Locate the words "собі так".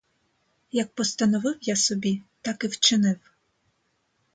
1.75-2.63